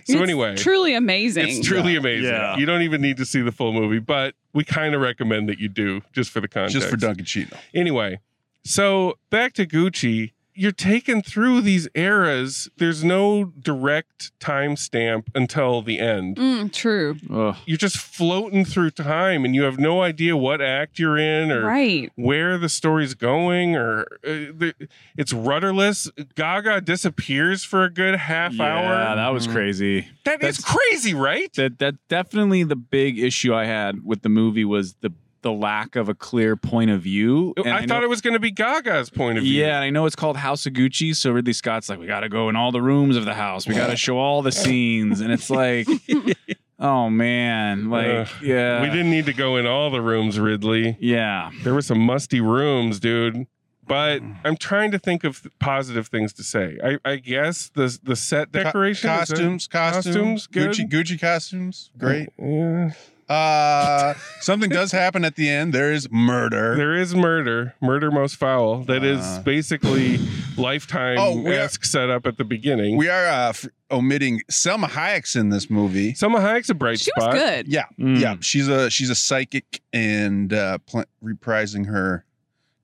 [0.06, 1.48] So It's anyway, truly amazing.
[1.48, 2.28] it's truly amazing.
[2.28, 2.58] Yeah.
[2.58, 5.58] You don't even need to see the full movie, but we kind of recommend that
[5.58, 6.74] you do, just for the context.
[6.74, 7.56] Just for Dunkachino.
[7.72, 8.20] Anyway,
[8.64, 10.32] so back to Gucci.
[10.56, 12.68] You're taken through these eras.
[12.76, 16.36] There's no direct timestamp until the end.
[16.36, 17.16] Mm, true.
[17.32, 17.56] Ugh.
[17.66, 21.64] You're just floating through time and you have no idea what act you're in or
[21.66, 22.12] Right.
[22.14, 24.74] where the story's going or uh, the,
[25.16, 26.08] it's rudderless.
[26.36, 29.16] Gaga disappears for a good half Yeah, hour.
[29.16, 30.06] that was crazy.
[30.24, 31.52] that is that's- crazy, right?
[31.54, 35.12] That that definitely the big issue I had with the movie was the
[35.44, 37.54] the lack of a clear point of view.
[37.56, 39.60] Oh, and I, know- thought it was going to be Gaga's point of view.
[39.62, 41.14] Yeah, and I know it's called House of Gucci.
[41.14, 43.68] So Ridley Scott's like, we got to go in all the rooms of the house.
[43.68, 45.86] We got to show all the scenes, and it's like,
[46.80, 48.28] oh man, like Ugh.
[48.42, 50.96] yeah, We didn't need to go in all the rooms, Ridley.
[50.98, 53.46] Yeah, There were some musty rooms, dude.
[53.86, 56.78] But I'm trying to think of positive things to say.
[56.82, 60.70] I, I guess the the set Co- decoration, is that- costumes, costumes, good?
[60.70, 62.30] Gucci, Gucci costumes, great.
[62.40, 62.90] Uh, yeah.
[63.28, 65.72] Uh, something does happen at the end.
[65.72, 66.76] There is murder.
[66.76, 68.84] There is murder, murder most foul.
[68.84, 69.42] That is Uh.
[69.44, 70.18] basically
[70.56, 72.96] lifetime Oh, we are- esque setup at the beginning.
[72.96, 76.12] We are uh, f- omitting Salma Hayek's in this movie.
[76.12, 77.34] Salma Hayek's a bright She was spot.
[77.34, 77.68] good.
[77.68, 78.20] Yeah, Mm.
[78.20, 78.36] yeah.
[78.40, 82.24] She's a she's a psychic and uh, pl- reprising her,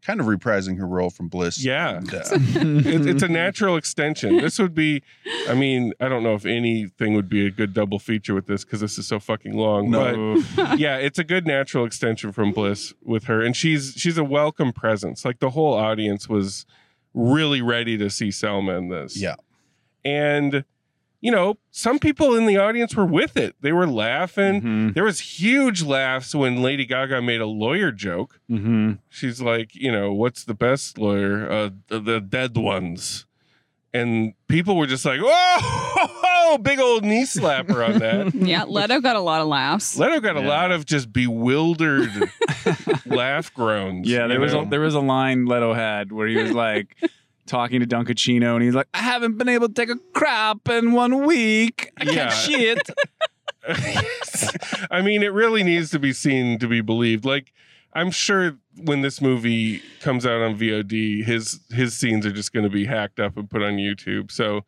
[0.02, 1.62] kind of reprising her role from Bliss.
[1.64, 1.96] Yeah.
[1.98, 4.38] And, uh, It, it's a natural extension.
[4.38, 5.02] This would be,
[5.48, 8.64] I mean, I don't know if anything would be a good double feature with this
[8.64, 9.90] because this is so fucking long.
[9.90, 10.40] No.
[10.56, 14.24] But yeah, it's a good natural extension from Bliss with her, and she's she's a
[14.24, 15.24] welcome presence.
[15.24, 16.66] Like the whole audience was
[17.14, 19.20] really ready to see Salma in this.
[19.20, 19.34] yeah.
[20.04, 20.64] and
[21.20, 23.54] you know, some people in the audience were with it.
[23.60, 24.62] They were laughing.
[24.62, 24.94] Mhm.
[24.94, 28.40] There was huge laughs when Lady Gaga made a lawyer joke.
[28.50, 28.98] Mhm.
[29.10, 31.50] She's like, you know, what's the best lawyer?
[31.50, 33.26] Uh, the, the dead ones.
[33.92, 38.32] And people were just like, whoa, big old knee slapper on that.
[38.50, 39.98] Yeah, Leto got a lot of laughs.
[39.98, 42.08] Leto got a lot of just bewildered
[43.06, 44.08] laugh groans.
[44.08, 44.62] Yeah, there was know?
[44.62, 46.96] a, there was a line Leto had where he was like
[47.50, 50.92] talking to Dunkachino, and he's like, "I haven't been able to take a crap in
[50.92, 51.90] one week.
[51.98, 52.88] I can't shit."
[54.90, 57.24] I mean, it really needs to be seen to be believed.
[57.24, 57.52] Like,
[57.92, 62.64] I'm sure when this movie comes out on VOD, his his scenes are just going
[62.64, 64.30] to be hacked up and put on YouTube.
[64.30, 64.62] So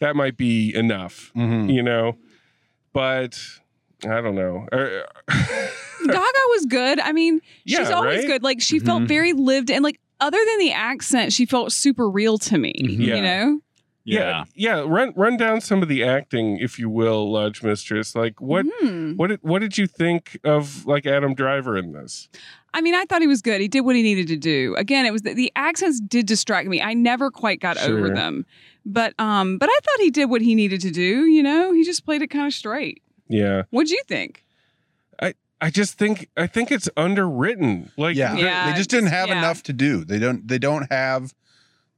[0.00, 1.72] that might be enough, Mhm.
[1.72, 2.16] you know.
[2.92, 3.38] But
[4.04, 4.66] I don't know.
[4.72, 5.02] Uh,
[6.06, 6.98] Gaga was good.
[7.00, 8.26] I mean, she's Yeah, always right?
[8.26, 8.42] good.
[8.42, 9.08] Like she felt Mhm.
[9.08, 12.72] very lived and like other than the accent, she felt super real to me.
[12.82, 13.06] Mhm.
[13.06, 13.16] Yeah.
[13.16, 13.60] You know?
[14.04, 14.84] yeah, yeah.
[14.86, 18.14] Run run down some of the acting, if you will, Lodge Mistress.
[18.14, 19.12] Like what Hmm.
[19.16, 22.28] what did what did you think of like Adam Driver in this?
[22.72, 23.60] I mean, I thought he was good.
[23.60, 24.74] He did what he needed to do.
[24.76, 26.80] Again, it was the, the accents did distract me.
[26.80, 28.46] I never quite got over them.
[28.86, 31.72] But um, but I thought he did what he needed to do, you know?
[31.72, 33.02] He just played it kind of straight.
[33.28, 33.62] Yeah.
[33.70, 34.44] What'd you think?
[35.60, 37.90] I just think I think it's underwritten.
[37.96, 39.38] Like yeah, Yeah, They just didn't have yeah.
[39.38, 40.04] enough to do.
[40.04, 40.46] They don't.
[40.46, 41.34] They don't have.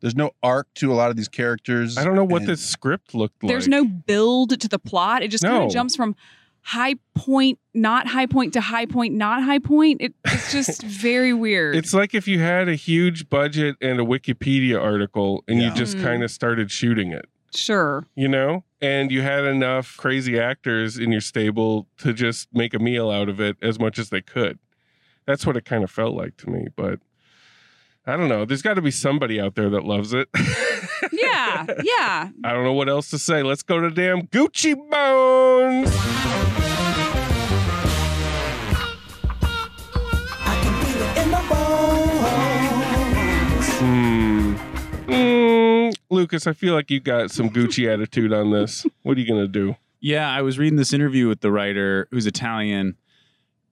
[0.00, 1.96] There's no arc to a lot of these characters.
[1.96, 3.48] I don't know what and- this script looked like.
[3.48, 5.22] There's no build to the plot.
[5.22, 6.16] It just kind of jumps from
[6.64, 10.00] high point, not high point to high point, not high point.
[10.00, 11.76] It, it's just very weird.
[11.76, 15.68] It's like if you had a huge budget and a Wikipedia article and Yeah.
[15.70, 16.02] you just Mm.
[16.02, 18.06] kind of started shooting it, sure.
[18.14, 18.64] you know?
[18.80, 23.28] And you had enough crazy actors in your stable to just make a meal out
[23.28, 24.58] of it as much as they could.
[25.26, 26.98] That's what it kind of felt like to me, but
[28.04, 28.44] I don't know.
[28.44, 30.28] There's got to be somebody out there that loves it.
[31.10, 32.28] Yeah, yeah.
[32.44, 33.42] I don't know what else to say.
[33.42, 36.71] Let's go to damn Gucci Bones.
[46.12, 48.86] Lucas, I feel like you got some Gucci attitude on this.
[49.02, 49.76] What are you gonna do?
[50.00, 52.96] Yeah, I was reading this interview with the writer who's Italian,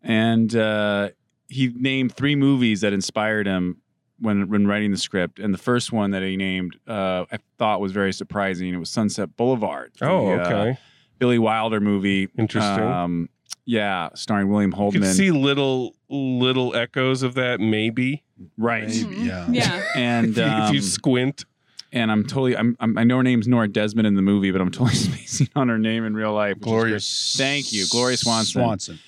[0.02, 1.10] and uh,
[1.48, 3.78] he named three movies that inspired him
[4.18, 5.38] when when writing the script.
[5.38, 8.72] And the first one that he named, uh, I thought was very surprising.
[8.72, 9.92] It was Sunset Boulevard.
[9.98, 10.78] the, Oh, uh, okay.
[11.18, 12.28] Billy Wilder movie.
[12.38, 12.84] Interesting.
[12.84, 13.28] Um,
[13.66, 15.00] yeah, starring William Holden.
[15.02, 18.24] You can see little little echoes of that, maybe.
[18.56, 18.88] right.
[18.88, 19.46] Maybe, yeah.
[19.50, 19.82] Yeah.
[19.96, 21.44] And If you, if um, you squint.
[21.92, 24.60] And I'm totally I'm, I'm I know her name's Nora Desmond in the movie, but
[24.60, 26.60] I'm totally spacing on her name in real life.
[26.60, 26.98] Gloria.
[27.00, 28.60] Thank you, Gloria Swanson.
[28.62, 28.98] Swanson.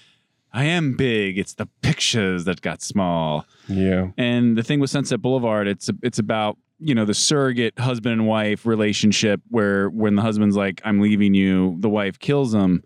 [0.53, 1.39] I am big.
[1.39, 3.47] It's the pictures that got small.
[3.69, 4.09] Yeah.
[4.19, 8.27] And the thing with Sunset Boulevard, it's it's about you know the surrogate husband and
[8.27, 12.83] wife relationship where when the husband's like I'm leaving you, the wife kills him,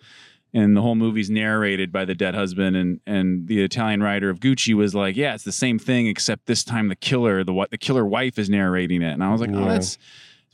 [0.56, 2.76] and the whole movie's narrated by the dead husband.
[2.76, 6.46] And and the Italian writer of Gucci was like, yeah, it's the same thing except
[6.46, 9.12] this time the killer, the the killer wife is narrating it.
[9.12, 9.98] And I was like, oh, that's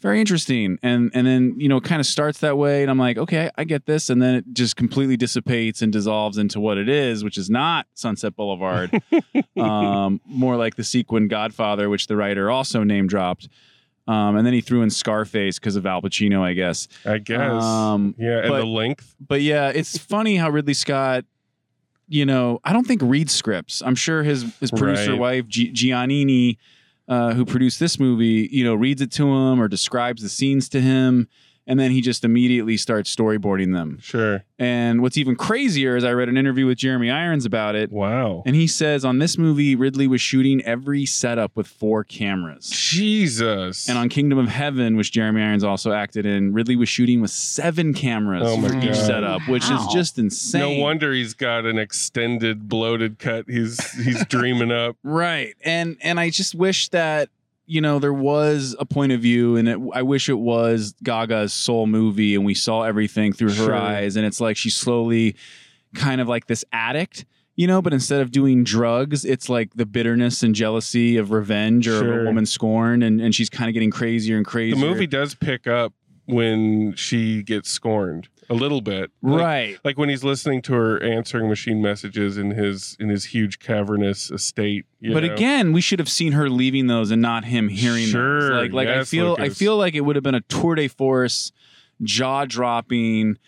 [0.01, 0.77] very interesting.
[0.83, 3.51] And and then you know it kind of starts that way, and I'm like, okay,
[3.57, 7.23] I get this, and then it just completely dissipates and dissolves into what it is,
[7.23, 9.01] which is not Sunset Boulevard,
[9.57, 13.49] um, more like the sequin Godfather, which the writer also name dropped.
[14.09, 16.89] Um, and then he threw in Scarface because of Al Pacino, I guess.
[17.07, 17.63] I guess.
[17.63, 19.15] Um, yeah, and but- the length.
[19.21, 21.25] But yeah, it's funny how Ridley Scott,
[22.09, 23.81] you know, I don't think reads scripts.
[23.85, 25.21] I'm sure his his producer Right.
[25.21, 26.57] wife Gi- Giannina,
[27.09, 30.69] uh, who produced this movie, you know, reads it to him or describes the scenes
[30.71, 31.29] to him.
[31.67, 33.99] And then he just immediately starts storyboarding them.
[34.01, 34.45] Sure.
[34.59, 37.91] And what's even crazier is I read an interview with Jeremy Irons about it.
[37.93, 38.43] Wow.
[38.47, 42.69] And he says on this movie, Ridley was shooting every setup with four cameras.
[42.71, 43.89] Jesus.
[43.89, 47.31] And on Kingdom of Heaven, which Jeremy Irons also acted in, Ridley was shooting with
[47.31, 49.87] seven cameras Oh my for each setup, which Wow.
[49.87, 50.61] is just insane.
[50.79, 54.97] No wonder he's got an extended bloated cut he's he's dreaming up.
[55.05, 55.55] Right.
[55.65, 57.29] And and I just wish that
[57.67, 61.53] you know there was a point of view and it, I wish it was Gaga's
[61.53, 63.75] soul movie and we saw everything through her Sure.
[63.75, 65.37] eyes and it's like she's slowly
[65.95, 69.87] kind of like this addict you know but instead of doing drugs it's like the
[69.87, 72.23] bitterness and jealousy of revenge or Sure.
[72.23, 75.35] a woman scorned and, and she's kind of getting crazier and crazier The movie does
[75.35, 75.93] pick up
[76.27, 79.11] when she gets scorned a little bit.
[79.23, 83.27] Like- right Like when he's listening to her answering machine messages in his in his
[83.27, 84.85] huge cavernous estate.
[85.01, 85.33] you but know?
[85.33, 88.63] again, we should have seen her leaving those and not him hearing Sure, those.
[88.63, 90.89] Like, like I yes, feel, I feel like it would have been a tour de
[90.89, 91.53] force,
[92.03, 93.39] jaw dropping,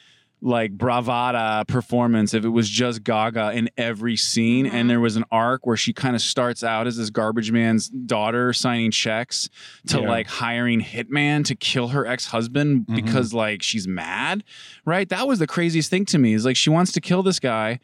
[0.44, 4.88] like bravada performance if it was just Gaga in every scene and mm-hmm.
[4.88, 8.52] there was an arc where she kind of starts out as this garbage man's daughter
[8.52, 9.48] signing checks
[9.86, 10.08] to Yeah.
[10.08, 12.94] like hiring hitman to kill her ex-husband mm-hmm.
[12.94, 14.44] because like she's mad,
[14.84, 15.08] right?
[15.08, 17.80] That was the craziest thing to me is like she wants to kill this guy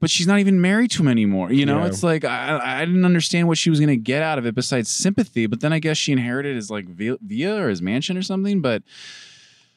[0.00, 1.52] but she's not even married to him anymore.
[1.52, 1.86] You know, Yeah.
[1.86, 4.54] it's like I, I didn't understand what she was going to get out of it
[4.54, 5.46] besides sympathy.
[5.46, 8.60] But then I guess she inherited his like villa or his mansion or something.
[8.60, 8.84] But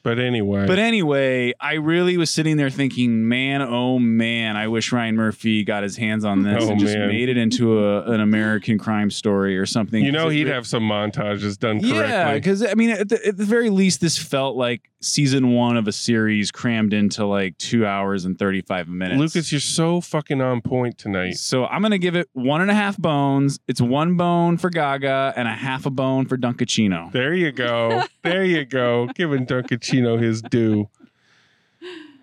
[0.04, 0.66] But anyway.
[0.66, 5.62] but anyway, I really was sitting there thinking, man, oh man, I wish Ryan Murphy
[5.64, 7.08] got his hands on this Oh, and just man.
[7.08, 10.02] made it into a, an American crime story or something.
[10.04, 13.36] you know, he'd re- have some montages done yeah, because I mean, at the, at
[13.36, 17.84] the very least, this felt like season one of a series crammed into like two
[17.84, 19.18] hours and thirty five minutes.
[19.20, 21.32] Lucas, you're so fucking on point tonight.
[21.34, 23.58] So I'm gonna give it one and a half bones.
[23.68, 27.12] It's one bone for Gaga and a half a bone for Dunkachino.
[27.12, 28.04] There you go.
[28.22, 29.06] there you go.
[29.14, 30.88] Giving Dunkachino his due.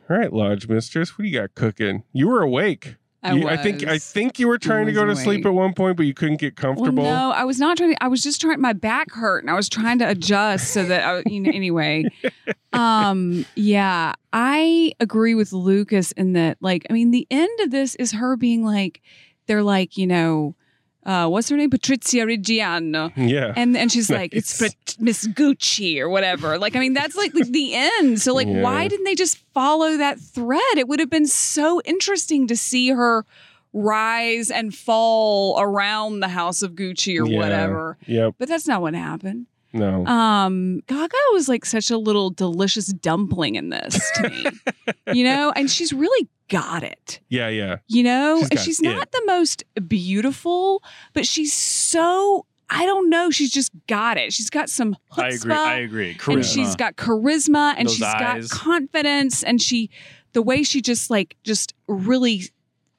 [0.10, 2.04] All right, Lodge Mistress, what do you got cooking?
[2.13, 2.96] You were awake.
[3.22, 5.74] I You- I think I think you were trying to go to sleep at one
[5.74, 7.04] point, but you couldn't get Well, comfortable.
[7.04, 7.94] no, I was not trying.
[7.94, 8.62] To, I was just trying.
[8.62, 11.04] My back hurt, and I was trying to adjust so that.
[11.04, 12.06] I, you know, anyway,
[12.74, 16.58] um, yeah, I agree with Lucas in that.
[16.62, 19.02] Like, I mean, the end of this is her being like,
[19.48, 20.56] they're like, you know,
[21.06, 23.12] uh, what's her name, Patrizia Reggiano.
[23.16, 23.54] Yeah.
[23.56, 24.76] And and she's like, it's Nice.
[25.00, 26.60] Miss Gucci or whatever.
[26.60, 28.22] Like, I mean, that's like the, the end.
[28.22, 28.62] So, like, Yeah.
[28.62, 30.60] why didn't they just follow that thread?
[30.78, 33.26] It would have been so interesting to see her
[33.74, 37.38] rise and fall around the house of Gucci or Yeah.
[37.38, 37.98] whatever.
[38.06, 38.36] Yep.
[38.38, 39.48] But that's not what happened.
[39.74, 40.06] No.
[40.06, 44.46] Um, Gaga was like such a little delicious dumpling in this to me,
[45.14, 47.20] you know, and she's really got it.
[47.30, 47.78] yeah, yeah.
[47.88, 48.84] You know, She's she's it.
[48.86, 53.30] not the most beautiful, but she's so I don't know.
[53.32, 54.32] She's just got it.
[54.34, 55.22] She's got some chutzpah.
[55.24, 55.54] I agree.
[55.54, 55.76] I
[56.16, 56.18] agree.
[56.28, 58.48] And she's got charisma and Those she's eyes.
[58.48, 59.90] got confidence and she
[60.34, 62.44] the way she just like just really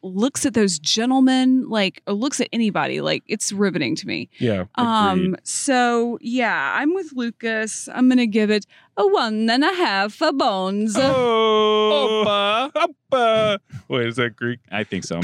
[0.02, 4.28] looks at those gentlemen like or looks at anybody like it's riveting to me.
[4.38, 4.64] Yeah.
[4.76, 7.88] Um so yeah, I'm with Lucas.
[7.92, 10.96] I'm gonna give it a one and a half for bones.
[10.96, 12.70] Oh,
[13.12, 13.58] Oppa.
[13.88, 14.60] Wait, is that Greek?
[14.70, 15.20] I think so.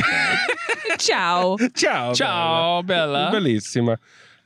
[0.98, 1.56] Ciao.
[1.74, 2.14] Ciao.
[2.14, 3.30] Ciao, Bella.
[3.32, 3.98] Bellissima.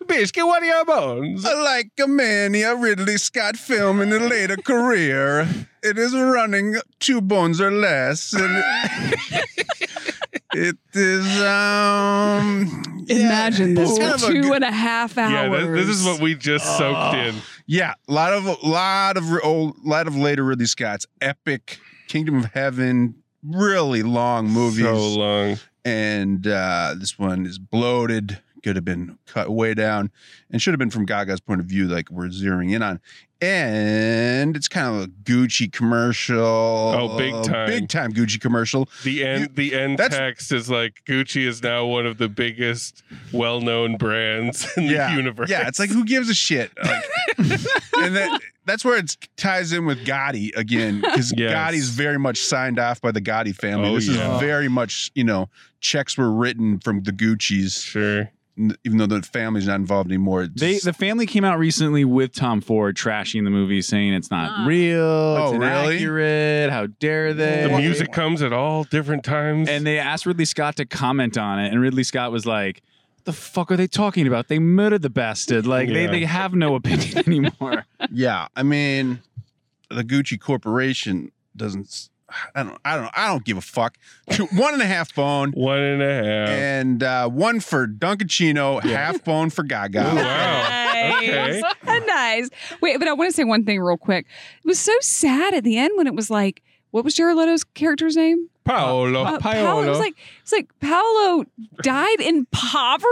[0.07, 1.45] Biscuit, what are your bones?
[1.45, 5.47] Like a many a Ridley Scott film in a later career,
[5.83, 8.33] it is running two bones or less.
[8.33, 8.64] And
[10.55, 13.05] it is, um.
[13.07, 15.33] yeah, Imagine this it's for kind of a good- and a half hours.
[15.33, 17.35] Yeah, this, this is what we just soaked in.
[17.66, 21.79] Yeah, a lot of a lot of re- old, lot of later Ridley Scott's epic
[22.09, 23.14] Kingdom of Heaven,
[23.45, 24.85] really long movies.
[24.85, 25.59] So long.
[25.85, 28.40] and uh, this one is bloated.
[28.62, 30.11] Could have been cut way down,
[30.51, 33.01] and should have been from Gaga's point of view, like we're zeroing in on.
[33.42, 36.38] And it's kind of a Gucci commercial.
[36.44, 37.66] Oh, big time.
[37.68, 38.87] big time Gucci commercial.
[39.03, 42.29] The end You- the end that's- text is like Gucci is now one of the
[42.29, 45.49] biggest well-known brands in yeah, the universe.
[45.49, 45.66] yeah.
[45.68, 46.70] It's like who gives a shit?
[46.85, 47.03] Like,
[47.38, 51.55] and that, that's where it ties in with Gotti again, because Yes.
[51.55, 53.88] Gotti's very much signed off by the Gotti family.
[53.88, 54.35] Oh, this yeah.
[54.35, 55.49] is very much, you know,
[55.81, 57.81] checks were written from the Gucci's.
[57.81, 58.31] Sure.
[58.61, 60.42] N- even though the family's not involved anymore.
[60.42, 64.12] it's They just- the family came out recently with Tom Ford trashing the movie, saying
[64.12, 64.64] it's not Ah.
[64.66, 65.96] real, it's Oh, really?
[65.96, 66.70] inaccurate.
[66.70, 67.66] How dare they?
[67.68, 69.68] The music comes at all different times.
[69.68, 72.83] And they asked Ridley Scott to comment on it, and Ridley Scott was like,
[73.25, 74.49] "The fuck are they talking about?
[74.49, 75.66] They murdered the bastard.
[75.66, 79.20] Like they they have no opinion anymore." yeah, I mean,
[79.90, 82.09] the Gucci Corporation doesn't.
[82.31, 83.11] S- I don't I don't.
[83.17, 83.96] I don't give a fuck.
[84.31, 85.52] Two, one and a half bone.
[85.52, 86.48] One and a half.
[86.48, 90.11] And uh, one for Dunkachino, half bone for Gaga.
[90.13, 91.17] Oh, wow.
[91.19, 91.61] Okay.
[91.87, 92.02] Nice.
[92.07, 92.50] nice.
[92.81, 94.27] Wait, but I want to say one thing real quick.
[94.63, 97.65] It was so sad at the end when it was like, what was Jared Leto's
[97.65, 98.48] character's name?
[98.79, 99.23] Paolo.
[99.25, 99.83] Uh, Paolo.
[99.83, 101.44] It was like it's like Paolo
[101.83, 103.06] died in poverty.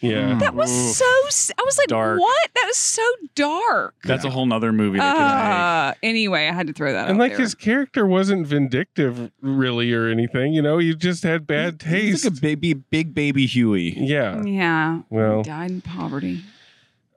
[0.00, 0.38] yeah.
[0.38, 0.94] That was Oof.
[0.94, 1.52] so.
[1.58, 2.20] I was like, Dark.
[2.20, 2.50] what?
[2.54, 3.02] That was so
[3.34, 3.94] dark.
[4.04, 4.98] That's a whole nother movie.
[4.98, 7.40] That Uh, anyway, I had to throw that and out like there.
[7.40, 12.02] his character wasn't vindictive really or anything, you know, he just had bad could make.
[12.02, 12.24] He's taste.
[12.24, 13.94] like a baby, big baby Huey.
[13.98, 14.42] yeah.
[14.42, 15.02] yeah.
[15.10, 16.42] Well, he died in poverty.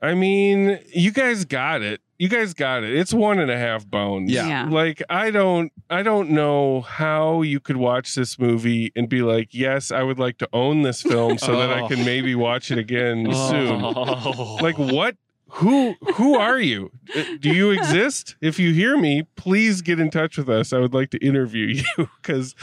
[0.02, 2.02] I mean, you guys got it.
[2.20, 2.94] You guys got it.
[2.94, 4.30] It's one and a half bones.
[4.30, 4.46] Yeah.
[4.48, 4.70] Yeah.
[4.70, 9.54] Like I don't I don't know how you could watch this movie and be like,
[9.54, 11.88] yes, I would like to own this film so that I Oh.
[11.88, 13.82] can maybe watch it again soon.
[13.84, 14.58] Oh.
[14.62, 15.16] Like what?
[15.54, 16.92] Who who are you?
[17.16, 18.36] Uh, Do you exist?
[18.42, 20.74] If you hear me, please get in touch with us.
[20.74, 21.68] I would like to interview
[21.98, 22.54] you because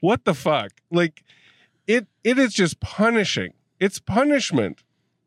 [0.00, 0.72] what the fuck?
[0.90, 1.22] Like
[1.86, 3.54] it it is just punishing.
[3.80, 4.82] It's punishment.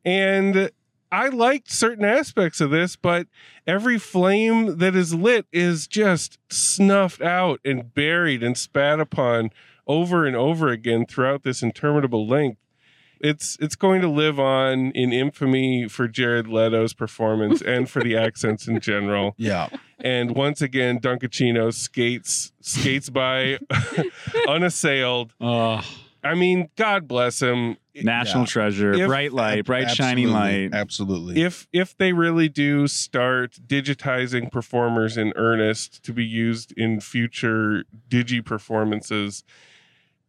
[0.06, 0.70] And
[1.12, 3.28] I liked certain aspects of this, but
[3.66, 9.52] every flame that is lit is just snuffed out and buried and spat upon
[9.88, 12.60] over and over again throughout this interminable length.
[13.20, 18.16] It's it's going to live on in infamy for Jared Leto's performance and for the
[18.16, 19.34] accents in general.
[19.40, 19.70] Yeah.
[20.00, 23.58] And once again, Dunkachino skates skates by
[24.48, 25.34] unassailed.
[25.42, 25.82] Oh,
[26.28, 27.78] I mean, God bless him.
[28.04, 28.48] national Yeah.
[28.48, 30.70] treasure, If- bright light, bright shining light.
[30.72, 31.42] Absolutely.
[31.42, 37.86] If if they really do start digitizing performers in earnest to be used in future
[38.08, 39.44] digi performances,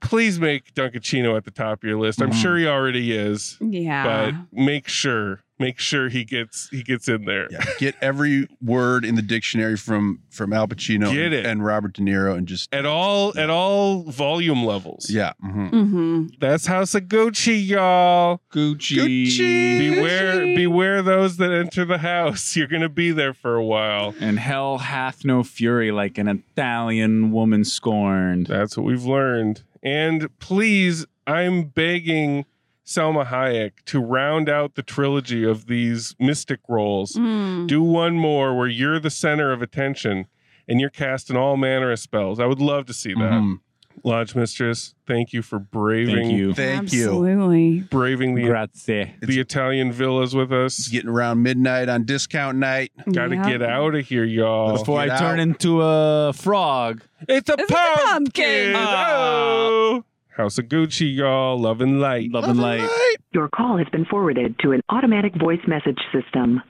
[0.01, 2.23] please make Dunkachino at the top of your list.
[2.23, 2.41] I'm Mhm.
[2.41, 4.05] sure he already is, Yeah.
[4.05, 7.49] but make sure make sure he gets he gets in there.
[7.51, 11.45] yeah, get every word in the dictionary from from Al Pacino Get it.
[11.47, 15.11] and Robert De Niro and just At all at all volume levels.
[15.11, 15.33] yeah.
[15.45, 15.71] mhm.
[15.71, 16.27] mm-hmm.
[16.41, 18.41] That's House of Gucci, y'all.
[18.53, 18.97] Gucci.
[19.27, 19.79] Gucci.
[19.95, 20.57] Beware, Gucci.
[20.57, 22.55] beware those that enter the house.
[22.57, 24.15] You're gonna be there for a while.
[24.21, 28.47] And hell hath no fury like an Italian woman scorned.
[28.47, 29.63] That's what we've learned.
[29.83, 32.47] And please, I'm begging
[32.89, 37.13] Salma Hayek to round out the trilogy of these mystic roles.
[37.13, 37.67] Mm.
[37.67, 40.27] Do one more where you're the center of attention
[40.67, 42.41] and you're casting all manner of spells.
[42.41, 43.21] I would love to see that.
[43.43, 43.61] Mhm.
[44.05, 46.55] Lodge Mistress, thank you for braving Thank you.
[46.55, 47.05] Thank you.
[47.05, 47.81] Absolutely.
[47.91, 49.11] braving the Grazie.
[49.21, 50.89] the Italian villas with us.
[50.89, 52.93] getting around midnight on discount night.
[53.13, 53.51] Got to Yeah.
[53.51, 54.79] get out of here, y'all.
[54.79, 57.03] Before I Get turn into a frog.
[57.29, 58.73] It's a It's a pumpkin.
[58.73, 58.75] pumpkin.
[58.77, 60.05] Oh.
[60.39, 61.59] House of Gucci, y'all.
[61.59, 62.31] Love and light.
[62.31, 62.89] Love and light.
[63.33, 66.63] Your call has been forwarded to an automatic voice message system.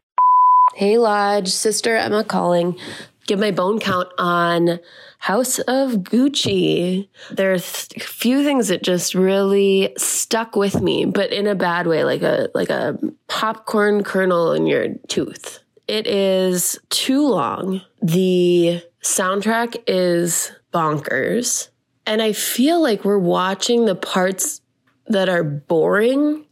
[0.74, 2.78] Hey Lodge, sister Emma calling.
[3.26, 4.80] Give my bone count on
[5.18, 7.08] House of Gucci.
[7.30, 12.04] There's a few things that just really stuck with me, but in a bad way,
[12.04, 12.98] like a like a
[13.28, 15.60] popcorn kernel in your tooth.
[15.86, 17.82] It is too long.
[18.00, 21.68] The soundtrack is bonkers.
[22.08, 24.60] And I feel like we're watching the parts
[25.06, 26.44] that are boring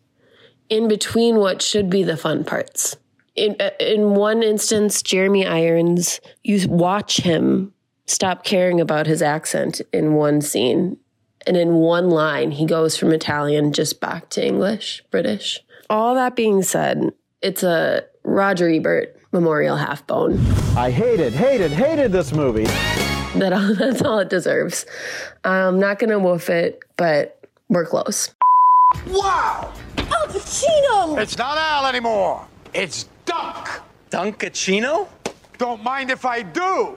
[0.68, 2.96] in between what should be the fun parts
[3.36, 7.72] in uh, in one instance, Jeremy Irons, you watch him
[8.06, 10.96] stop caring about his accent in one scene,
[11.46, 15.60] and in one line, he goes from Italian just back to English, British.
[15.88, 20.38] All that being said, it's a Roger Ebert memorial half bone.
[20.76, 22.66] I hated, hated, hated this movie.
[23.38, 24.86] That all, that's all it deserves.
[25.44, 28.34] I'm not gonna woof it, but we're close.
[29.08, 29.72] Wow!
[29.98, 31.18] Al Pacino!
[31.20, 32.46] It's not Al anymore.
[32.72, 33.68] It's Dunk.
[34.10, 35.08] Dunkachino?
[35.58, 36.96] Don't mind if I do.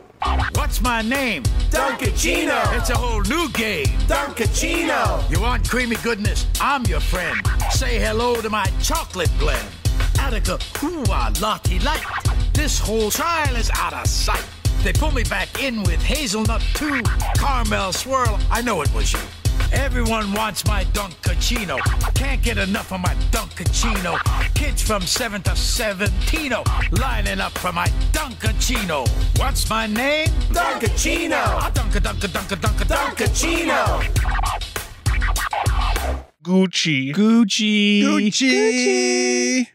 [0.54, 1.44] What's my name?
[1.72, 2.78] Dunkachino.
[2.78, 3.88] It's a whole new game.
[4.08, 5.30] Dunkachino.
[5.32, 6.46] You want creamy goodness?
[6.62, 7.40] I'm your friend.
[7.72, 9.68] Say hello to my chocolate blend.
[10.20, 12.04] Attica, ooh, ah, lottie light.
[12.54, 14.46] This whole trial is out of sight.
[14.84, 17.02] They pull me back in with hazelnut two,
[17.36, 19.20] Caramel swirl, I know it was you.
[19.72, 21.78] Everyone wants my Dunkachino.
[22.16, 24.18] Can't get enough of my Dunkachino.
[24.56, 26.54] Kids from 7 to 17
[26.92, 29.08] lining up for my Dunkachino.
[29.38, 30.28] What's my name?
[30.50, 31.34] Dunkachino.
[31.34, 34.02] Ah, Dunka, Dunka, Dunka, Dunka, Dunkachino.
[36.42, 37.14] Gucci.
[37.14, 38.02] Gucci.
[38.02, 39.68] Gucci.